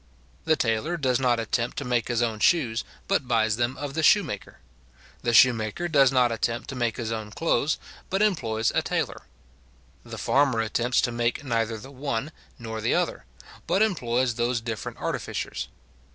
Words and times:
The 0.45 0.55
tailor 0.55 0.97
does 0.97 1.19
not 1.19 1.39
attempt 1.39 1.77
to 1.77 1.85
make 1.85 2.07
his 2.07 2.23
own 2.23 2.39
shoes, 2.39 2.83
but 3.07 3.27
buys 3.27 3.57
them 3.57 3.77
of 3.77 3.93
the 3.93 4.01
shoemaker. 4.01 4.57
The 5.21 5.31
shoemaker 5.31 5.87
does 5.87 6.11
not 6.11 6.31
attempt 6.31 6.69
to 6.69 6.75
make 6.75 6.97
his 6.97 7.11
own 7.11 7.29
clothes, 7.29 7.77
but 8.09 8.23
employs 8.23 8.71
a 8.73 8.81
tailor. 8.81 9.27
The 10.03 10.17
farmer 10.17 10.59
attempts 10.59 11.01
to 11.01 11.11
make 11.11 11.43
neither 11.43 11.77
the 11.77 11.91
one 11.91 12.31
nor 12.57 12.81
the 12.81 12.95
other, 12.95 13.25
but 13.67 13.83
employs 13.83 14.33
those 14.33 14.59
different 14.59 14.97
artificers. 14.97 15.67